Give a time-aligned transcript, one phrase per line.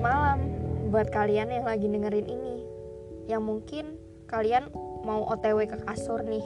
[0.00, 0.40] Malam
[0.88, 2.64] buat kalian yang lagi dengerin ini.
[3.28, 3.84] Yang mungkin
[4.32, 4.72] kalian
[5.04, 6.44] mau OTW ke kasur nih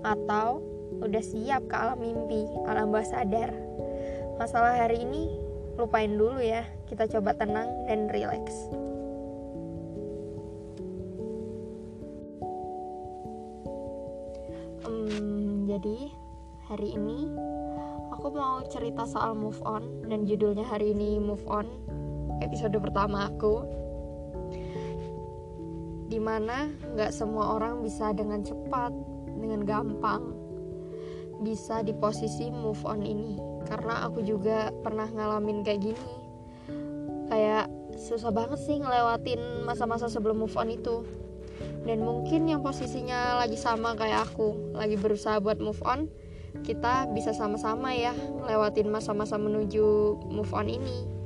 [0.00, 0.64] atau
[1.04, 3.52] udah siap ke alam mimpi, alam bawah sadar.
[4.40, 5.36] Masalah hari ini
[5.76, 6.64] lupain dulu ya.
[6.88, 8.56] Kita coba tenang dan rileks.
[14.88, 16.08] Hmm, jadi
[16.72, 17.36] hari ini
[18.16, 21.68] aku mau cerita soal move on dan judulnya hari ini move on
[22.44, 23.64] episode pertama aku.
[26.08, 28.92] Di mana nggak semua orang bisa dengan cepat
[29.38, 30.34] dengan gampang
[31.38, 33.38] bisa di posisi move on ini.
[33.68, 36.08] Karena aku juga pernah ngalamin kayak gini.
[37.28, 41.04] Kayak susah banget sih ngelewatin masa-masa sebelum move on itu.
[41.84, 46.08] Dan mungkin yang posisinya lagi sama kayak aku lagi berusaha buat move on
[46.64, 51.17] kita bisa sama-sama ya ngelewatin masa-masa menuju move on ini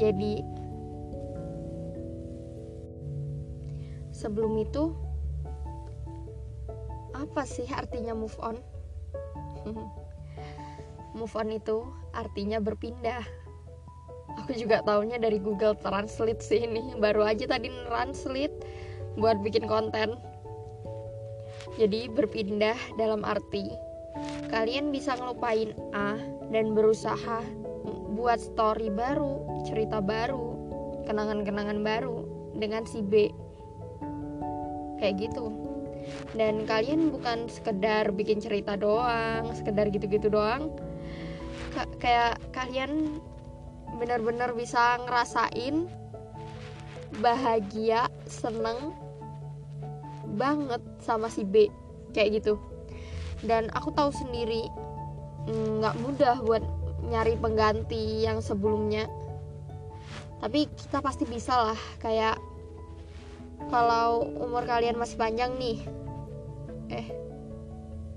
[0.00, 0.40] jadi
[4.16, 4.96] sebelum itu
[7.12, 8.56] apa sih artinya move on?
[11.10, 11.84] Move on itu
[12.14, 13.26] artinya berpindah.
[14.40, 16.94] Aku juga taunya dari Google Translate sih ini.
[16.96, 18.62] Baru aja tadi translate
[19.18, 20.14] buat bikin konten.
[21.76, 23.90] Jadi berpindah dalam arti
[24.50, 26.18] kalian bisa ngelupain A
[26.50, 27.42] dan berusaha
[28.20, 30.52] buat story baru cerita baru
[31.08, 33.32] kenangan-kenangan baru dengan si B.
[35.00, 35.48] Kayak gitu.
[36.36, 40.68] Dan kalian bukan sekedar bikin cerita doang sekedar gitu-gitu doang.
[41.72, 43.24] Ka kayak kalian
[43.96, 45.88] benar-benar bisa ngerasain
[47.24, 48.92] bahagia seneng
[50.36, 51.72] banget sama si B.
[52.12, 52.54] Kayak gitu.
[53.40, 54.68] Dan aku tahu sendiri
[55.48, 56.64] mm, nggak mudah buat
[57.10, 59.10] nyari pengganti yang sebelumnya.
[60.40, 62.40] Tapi kita pasti bisa lah kayak
[63.68, 65.84] kalau umur kalian masih panjang nih
[66.88, 67.06] eh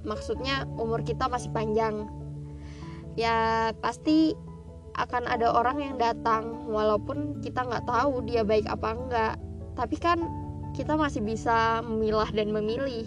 [0.08, 2.08] maksudnya umur kita masih panjang
[3.20, 4.32] ya pasti
[4.94, 9.34] akan ada orang yang datang walaupun kita nggak tahu dia baik apa enggak
[9.74, 10.22] tapi kan
[10.74, 13.06] kita masih bisa memilah dan memilih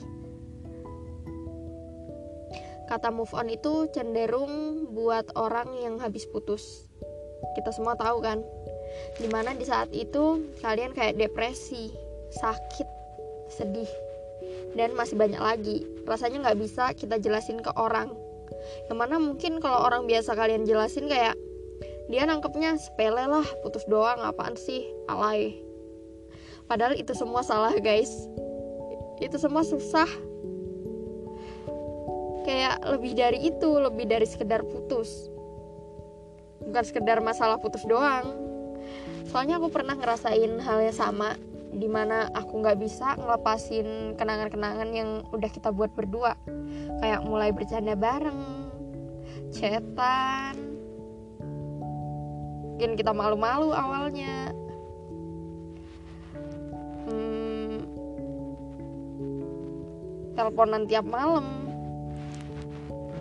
[2.86, 6.86] kata move on itu cenderung buat orang yang habis putus
[7.58, 8.40] kita semua tahu kan
[9.20, 12.88] di mana di saat itu kalian kayak depresi sakit,
[13.48, 13.88] sedih,
[14.74, 15.86] dan masih banyak lagi.
[16.04, 18.12] Rasanya nggak bisa kita jelasin ke orang.
[18.90, 21.36] Yang mana mungkin kalau orang biasa kalian jelasin kayak
[22.06, 25.58] dia nangkepnya sepele lah, putus doang, apaan sih, alay.
[26.66, 28.10] Padahal itu semua salah guys.
[29.22, 30.06] Itu semua susah.
[32.46, 35.26] Kayak lebih dari itu, lebih dari sekedar putus.
[36.62, 38.38] Bukan sekedar masalah putus doang.
[39.26, 41.34] Soalnya aku pernah ngerasain hal yang sama
[41.76, 46.32] di mana aku nggak bisa ngelepasin kenangan-kenangan yang udah kita buat berdua
[47.04, 48.70] kayak mulai bercanda bareng
[49.52, 50.56] cetan
[52.76, 54.52] mungkin kita malu-malu awalnya
[57.04, 57.84] hmm,
[60.32, 61.65] teleponan tiap malam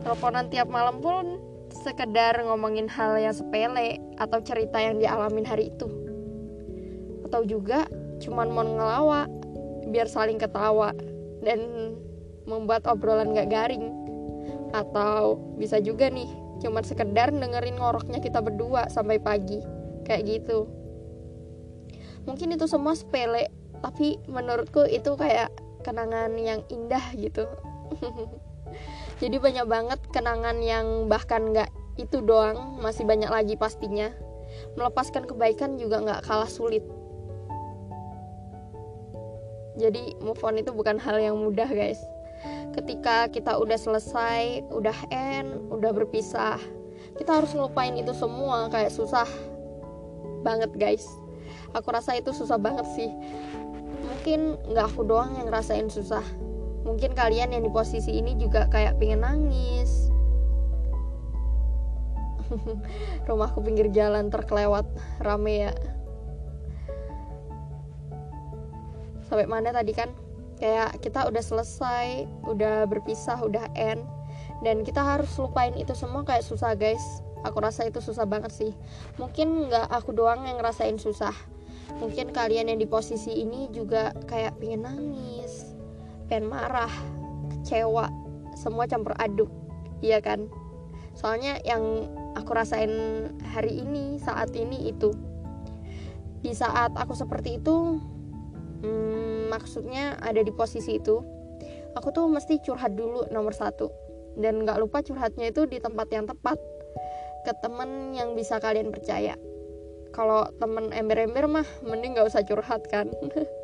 [0.05, 1.41] teleponan tiap malam pun
[1.81, 5.89] sekedar ngomongin hal yang sepele atau cerita yang dialamin hari itu.
[7.25, 7.89] Atau juga
[8.21, 9.25] cuman mau ngelawa
[9.89, 10.93] biar saling ketawa
[11.41, 11.57] dan
[12.45, 13.89] membuat obrolan gak garing.
[14.77, 16.29] Atau bisa juga nih
[16.61, 19.57] cuman sekedar dengerin ngoroknya kita berdua sampai pagi
[20.05, 20.69] kayak gitu.
[22.29, 23.49] Mungkin itu semua sepele
[23.81, 25.49] tapi menurutku itu kayak
[25.81, 27.45] kenangan yang indah gitu
[29.15, 34.11] jadi banyak banget kenangan yang bahkan gak itu doang masih banyak lagi pastinya.
[34.75, 36.83] Melepaskan kebaikan juga gak kalah sulit.
[39.79, 41.99] Jadi move on itu bukan hal yang mudah guys.
[42.75, 46.59] Ketika kita udah selesai udah end udah berpisah
[47.15, 49.27] kita harus ngelupain itu semua kayak susah
[50.43, 51.07] banget guys.
[51.71, 53.11] Aku rasa itu susah banget sih.
[54.03, 56.23] Mungkin nggak aku doang yang ngerasain susah
[56.85, 60.13] mungkin kalian yang di posisi ini juga kayak pengen nangis.
[63.27, 64.85] Rumahku pinggir jalan terkelewat
[65.25, 65.73] rame ya.
[69.25, 70.13] Sampai mana tadi kan?
[70.61, 74.05] Kayak kita udah selesai udah berpisah udah end.
[74.61, 77.25] Dan kita harus lupain itu semua kayak susah guys.
[77.41, 78.71] Aku rasa itu susah banget sih.
[79.17, 81.33] Mungkin nggak aku doang yang ngerasain susah.
[81.97, 85.64] Mungkin kalian yang di posisi ini juga kayak pengen nangis
[86.27, 86.91] pengen marah
[87.51, 88.09] kecewa
[88.55, 89.51] semua campur aduk
[90.05, 90.45] iya kan?
[91.15, 92.91] Soalnya yang aku rasain
[93.55, 95.15] hari ini saat ini itu
[96.43, 97.97] di saat aku seperti itu
[98.85, 101.23] hmm, maksudnya ada di posisi itu
[101.97, 103.89] aku tuh mesti curhat dulu nomor satu.
[104.35, 106.59] Dan nggak lupa curhatnya itu di tempat yang tepat
[107.47, 109.39] ke temen yang bisa kalian percaya.
[110.11, 113.07] Kalau temen ember-ember mah mending nggak usah curhat kan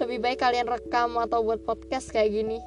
[0.00, 2.58] lebih baik kalian rekam atau buat podcast kayak gini.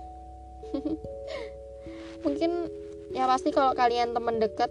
[2.26, 2.70] Mungkin
[3.14, 4.70] ya pasti kalau kalian temen deket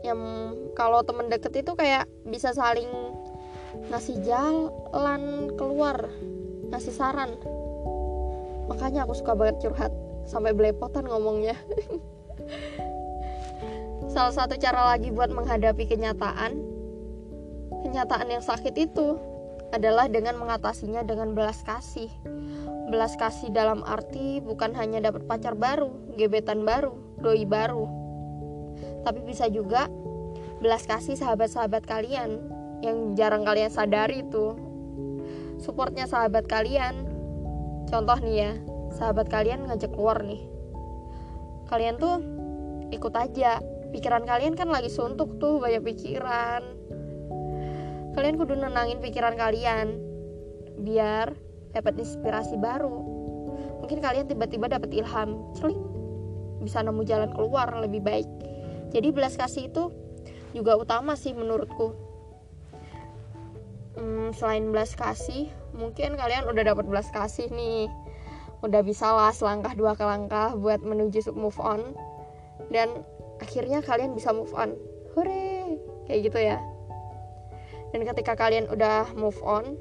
[0.00, 0.18] yang
[0.72, 2.88] kalau temen deket itu kayak bisa saling
[3.92, 6.08] ngasih jalan keluar
[6.72, 7.36] ngasih saran.
[8.70, 9.92] Makanya aku suka banget curhat
[10.24, 11.58] sampai belepotan ngomongnya.
[14.10, 16.80] Salah satu cara lagi buat menghadapi kenyataan
[17.86, 19.18] kenyataan yang sakit itu
[19.70, 22.10] adalah dengan mengatasinya dengan belas kasih.
[22.90, 27.86] Belas kasih dalam arti bukan hanya dapat pacar baru gebetan baru doi baru.
[29.06, 29.86] Tapi bisa juga
[30.58, 32.42] belas kasih sahabat-sahabat kalian
[32.82, 34.58] yang jarang kalian sadari itu.
[35.62, 37.06] Supportnya sahabat kalian.
[37.86, 38.52] Contoh nih ya
[38.98, 40.42] sahabat kalian ngajak keluar nih.
[41.70, 42.18] Kalian tuh
[42.90, 43.62] ikut aja.
[43.90, 46.62] Pikiran kalian kan lagi suntuk tuh banyak pikiran
[48.14, 49.98] kalian kudu nenangin pikiran kalian
[50.82, 51.36] biar
[51.70, 52.90] dapat inspirasi baru.
[53.84, 55.80] Mungkin kalian tiba-tiba dapat ilham celing
[56.60, 58.28] bisa nemu jalan keluar lebih baik.
[58.90, 59.94] Jadi belas kasih itu
[60.50, 61.94] juga utama sih menurutku.
[63.94, 67.86] Hmm, selain belas kasih mungkin kalian udah dapat belas kasih nih.
[68.60, 71.96] Udah bisa lah selangkah dua ke langkah buat menuju move on.
[72.68, 73.06] Dan
[73.40, 74.76] akhirnya kalian bisa move on.
[75.16, 75.80] Hore!
[76.04, 76.58] Kayak gitu ya
[77.90, 79.74] dan ketika kalian udah move on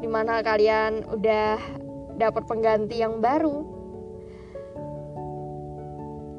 [0.00, 1.60] di mana kalian udah
[2.16, 3.80] dapat pengganti yang baru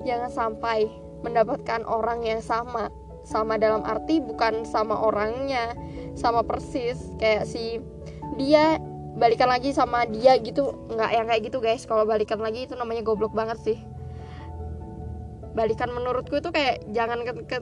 [0.05, 0.89] jangan sampai
[1.21, 2.89] mendapatkan orang yang sama.
[3.21, 5.77] Sama dalam arti bukan sama orangnya
[6.17, 6.97] sama persis.
[7.21, 7.77] Kayak si
[8.35, 8.81] dia
[9.17, 10.73] balikan lagi sama dia gitu.
[10.89, 11.85] Nggak yang kayak gitu guys.
[11.85, 13.77] Kalau balikan lagi itu namanya goblok banget sih.
[15.53, 17.57] Balikan menurutku itu kayak jangan ke, ke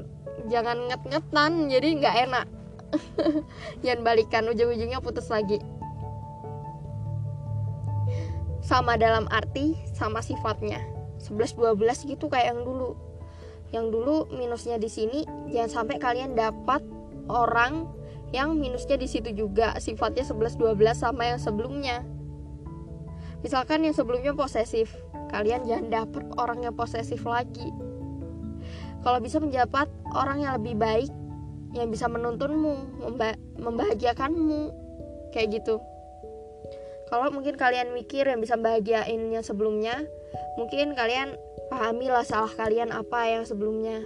[0.48, 2.48] jangan nget-ngetan jadi nggak enak.
[3.86, 5.62] Jangan balikan ujung-ujungnya putus lagi.
[8.66, 10.82] Sama dalam arti sama sifatnya.
[11.22, 12.98] 11 12 gitu kayak yang dulu.
[13.70, 16.82] Yang dulu minusnya di sini jangan sampai kalian dapat
[17.30, 17.86] orang
[18.34, 19.78] yang minusnya di situ juga.
[19.78, 22.02] Sifatnya 11 12 sama yang sebelumnya.
[23.46, 24.92] Misalkan yang sebelumnya posesif
[25.30, 27.70] kalian jangan dapat orang yang posesif lagi.
[29.00, 31.12] Kalau bisa mendapat orang yang lebih baik
[31.78, 34.74] yang bisa menuntunmu memba membahagiakanmu.
[35.30, 35.78] Kayak gitu.
[37.10, 40.06] Kalau mungkin kalian mikir yang bisa bahagiainnya sebelumnya
[40.58, 41.34] mungkin kalian
[41.70, 44.02] pahamilah salah kalian apa yang sebelumnya.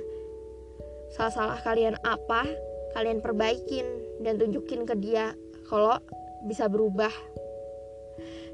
[1.15, 2.47] Salah-salah kalian apa
[2.95, 3.85] kalian perbaikin
[4.23, 5.35] dan tunjukin ke dia
[5.67, 5.99] kalau
[6.47, 7.11] bisa berubah.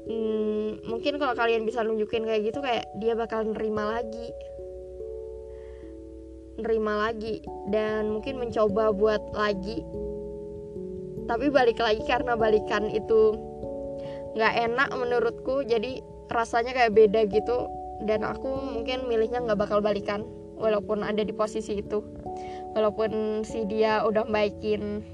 [0.06, 4.32] Hmm, mungkin kalau kalian bisa nunjukin kayak gitu kayak dia bakal nerima lagi
[6.60, 9.82] nerima lagi dan mungkin mencoba buat lagi.
[11.30, 13.38] Tapi balik lagi karena balikan itu
[14.34, 17.70] nggak enak menurutku jadi rasanya kayak beda gitu.
[18.00, 20.24] Dan aku mungkin milihnya nggak bakal balikan
[20.56, 22.00] walaupun ada di posisi itu.
[22.76, 25.04] Walaupun si dia udah baikin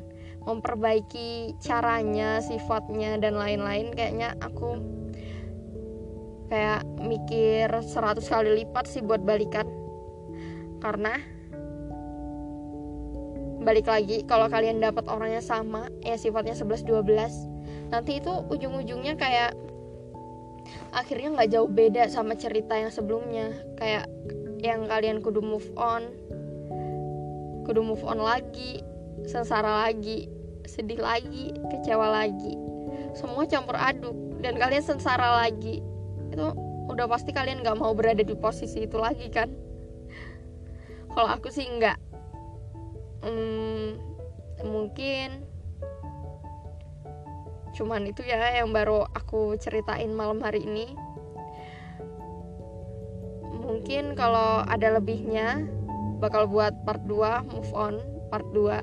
[0.46, 4.78] memperbaiki caranya sifatnya dan lain-lain kayaknya aku
[6.46, 9.66] kayak mikir 100 kali lipat sih buat balikan.
[10.78, 11.18] Karena
[13.66, 19.58] balik lagi kalau kalian dapat orangnya sama ya sifatnya 11 12 nanti itu ujung-ujungnya kayak
[20.94, 23.54] akhirnya nggak jauh beda sama cerita yang sebelumnya.
[23.78, 24.10] Kayak
[24.64, 26.08] yang kalian kudu move on
[27.68, 28.78] kudu move on lagi
[29.26, 30.30] sengsara lagi
[30.66, 32.54] sedih lagi kecewa lagi.
[33.14, 35.82] Semua campur aduk dan kalian sengsara lagi.
[36.30, 36.54] Itu
[36.86, 39.50] udah pasti kalian nggak mau berada di posisi itu lagi kan?
[41.10, 42.05] Kalau aku sih nggak
[43.24, 43.86] hmm,
[44.66, 45.44] mungkin
[47.76, 50.96] cuman itu ya yang baru aku ceritain malam hari ini.
[53.66, 55.68] Mungkin kalau ada lebihnya
[56.16, 58.00] bakal buat part 2 move on
[58.32, 58.80] part 2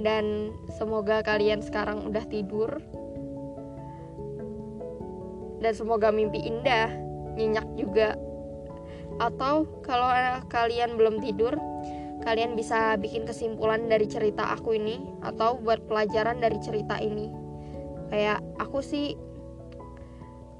[0.00, 2.80] dan semoga kalian sekarang udah tidur.
[5.60, 6.92] Dan semoga mimpi indah
[7.36, 8.16] nyenyak juga.
[9.20, 10.08] Atau kalau
[10.48, 11.56] kalian belum tidur
[12.24, 17.28] kalian bisa bikin kesimpulan dari cerita aku ini atau buat pelajaran dari cerita ini
[18.08, 19.16] kayak aku sih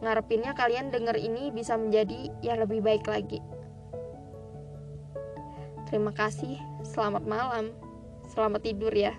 [0.04, 3.40] ngarepinnya kalian denger ini bisa menjadi yang lebih baik lagi
[5.88, 7.72] terima kasih selamat malam
[8.32, 9.12] Selamat tidur ya.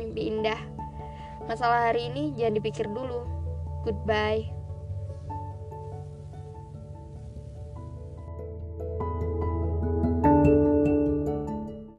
[0.00, 0.58] Mimpi indah.
[1.44, 3.22] Masalah hari ini jangan dipikir dulu.
[3.84, 4.61] Goodbye.